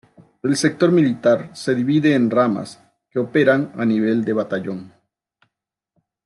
El 0.41 0.55
sector 0.57 0.91
militar 0.91 1.51
se 1.55 1.75
divide 1.75 2.15
en 2.15 2.31
ramas, 2.31 2.81
que 3.11 3.19
operan 3.19 3.71
a 3.77 3.85
nivel 3.85 4.25
de 4.25 4.33
batallón. 4.33 4.91